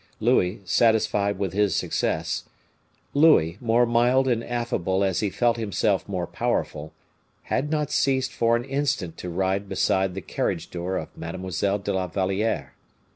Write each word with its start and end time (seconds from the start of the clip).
Louis, 0.19 0.61
satisfied 0.65 1.37
with 1.37 1.53
his 1.53 1.75
success 1.75 2.45
Louis, 3.13 3.59
more 3.61 3.85
mild 3.85 4.27
and 4.27 4.43
affable 4.43 5.03
as 5.03 5.19
he 5.19 5.29
felt 5.29 5.57
himself 5.57 6.09
more 6.09 6.25
powerful 6.25 6.91
had 7.43 7.69
not 7.69 7.91
ceased 7.91 8.33
for 8.33 8.55
an 8.55 8.63
instant 8.65 9.15
to 9.17 9.29
ride 9.29 9.69
beside 9.69 10.15
the 10.15 10.21
carriage 10.21 10.71
door 10.71 10.97
of 10.97 11.15
Mademoiselle 11.15 11.77
de 11.77 11.93
la 11.93 12.07
Valliere. 12.07 12.73